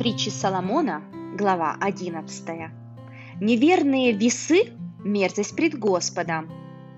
[0.00, 1.02] Притчи Соломона,
[1.36, 2.72] глава 11.
[3.38, 4.72] Неверные весы–
[5.04, 6.50] мерзость пред Господом,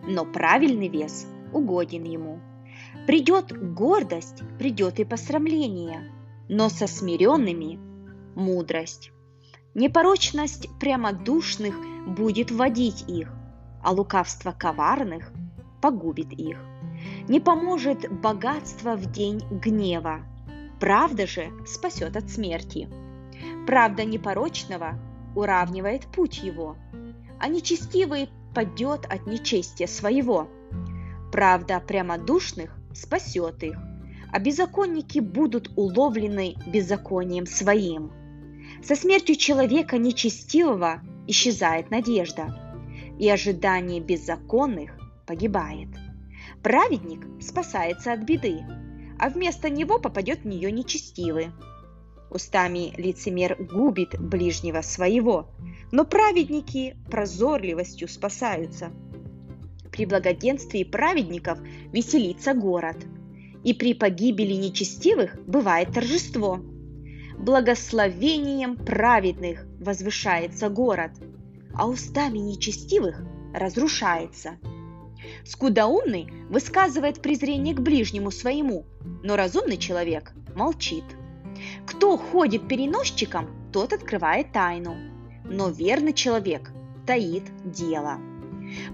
[0.07, 2.39] но правильный вес угоден ему.
[3.09, 6.13] Придет гордость, придет и посрамление,
[6.49, 7.81] но со смиренными–
[8.37, 9.11] мудрость.
[9.75, 11.75] Непорочность прямодушных
[12.07, 13.35] будет вводить их,
[13.83, 15.33] а лукавство коварных
[15.81, 16.57] погубит их.
[17.29, 20.21] Не поможет богатство в день гнева,
[20.83, 22.89] правда же спасет от смерти.
[23.69, 24.99] Правда непорочного
[25.37, 26.77] уравнивает путь его,
[27.39, 30.49] а нечестивый падет от нечестия своего.
[31.31, 33.79] Правда прямодушных спасет их,
[34.33, 38.11] а беззаконники будут уловлены беззаконием своим.
[38.83, 42.75] Со смертью человека нечестивого исчезает надежда,
[43.21, 44.91] и ожидание беззаконных
[45.29, 45.91] погибает.
[46.61, 48.65] Праведник спасается от беды,
[49.23, 51.51] а вместо него попадет в нее нечестивый.
[52.29, 55.49] Устами лицемер губит ближнего своего,
[55.93, 58.91] но праведники прозорливостью спасаются.
[59.93, 61.61] При благоденствии праведников
[61.93, 62.97] веселится город,
[63.63, 66.59] и при погибели нечестивых бывает торжество.
[67.39, 71.13] Благословением праведных возвышается город,
[71.75, 73.23] а устами нечестивых
[73.55, 74.59] разрушается.
[75.45, 78.87] Скудоумный высказывает презрение к ближнему своему,
[79.23, 81.05] но разумный человек молчит.
[81.87, 84.97] Кто ходит переносчиком, тот открывает тайну,
[85.45, 86.71] но верный человек
[87.07, 88.19] таит дело.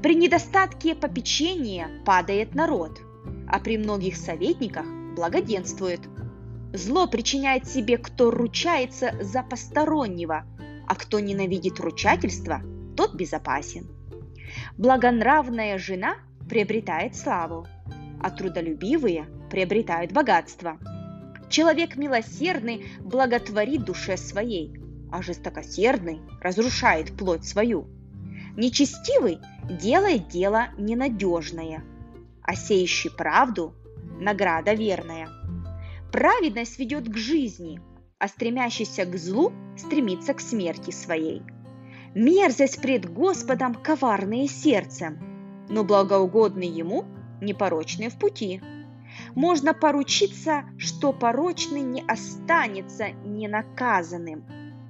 [0.02, 3.00] При недостатке попечения падает народ,
[3.46, 6.00] а при многих советниках благоденствует.
[6.72, 10.44] Зло причиняет себе, кто ручается за постороннего,
[10.86, 12.62] а кто ненавидит ручательство,
[12.96, 13.88] тот безопасен.
[14.76, 16.16] Благонравная жена
[16.48, 17.66] приобретает славу,
[18.20, 20.78] а трудолюбивые приобретают богатство.
[21.48, 24.78] Человек милосердный благотворит душе своей,
[25.10, 27.88] а жестокосердный разрушает плоть свою.
[28.56, 31.82] Нечестивый делает дело ненадежное,
[32.42, 33.74] а сеющий правду–
[34.20, 35.28] награда верная.
[36.12, 37.80] Праведность ведет к жизни,
[38.18, 41.42] а стремящийся к злу стремится к смерти своей.
[42.14, 45.18] Мерзость пред Господом коварные сердцем,
[45.68, 47.04] но благоугодный ему
[47.40, 48.62] непорочные в пути.
[49.34, 54.44] Можно поручиться, что порочный не останется ненаказанным,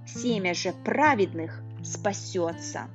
[0.07, 2.89] семя же праведных спасется.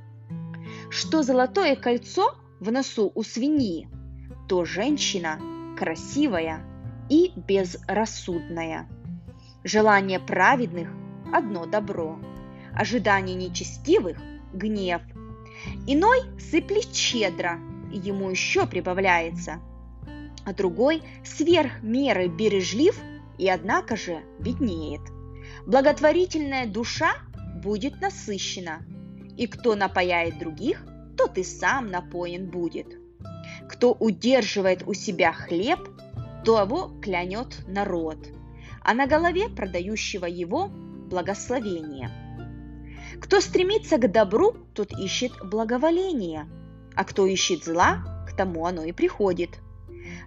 [0.90, 3.90] Что золотое кольцо в носу у свиньи,
[4.48, 5.40] то женщина
[5.78, 6.62] красивая
[7.10, 8.88] и безрассудная.
[9.64, 10.90] Желание праведных–
[11.34, 12.20] одно добро,
[12.76, 14.18] ожидание нечестивых–
[14.54, 15.02] гнев.
[15.88, 17.60] Иной сыплет щедро,
[17.92, 19.60] ему еще прибавляется,
[20.46, 22.98] а другой сверх меры бережлив
[23.38, 25.02] и однако же беднеет.
[25.66, 27.14] Благотворительная душа
[27.64, 28.86] будет насыщена,
[29.38, 30.86] и кто напояет других,
[31.18, 32.88] тот и сам напоен будет.
[33.70, 35.80] Кто удерживает у себя хлеб,
[36.44, 38.18] того клянет народ,
[38.82, 42.12] а на голове продающего его благословение.
[43.22, 46.48] Кто стремится к добру, тот ищет благоволение–
[46.96, 49.60] а кто ищет зла, к тому оно и приходит.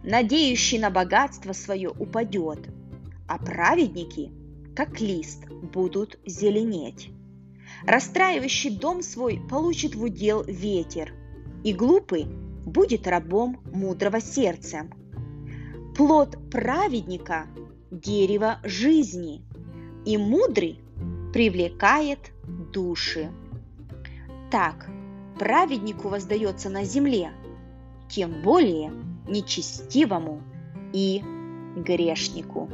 [0.02, 2.68] Надеющий на богатство свое упадет,
[3.28, 4.32] а праведники,
[4.74, 7.10] как лист, будут зеленеть.
[7.84, 11.12] Расстраивающий дом свой получит в удел ветер,
[11.62, 12.26] и глупый
[12.64, 14.88] будет рабом мудрого сердца.
[15.96, 17.46] Плод праведника–
[17.90, 19.42] дерево жизни,
[20.04, 20.80] и мудрый
[21.32, 22.32] привлекает
[22.72, 23.30] души.
[24.50, 24.88] Так,
[25.38, 27.32] праведнику воздается на земле,
[28.08, 28.92] тем более
[29.28, 30.42] нечестивому
[30.92, 31.22] и
[31.76, 32.70] грешнику.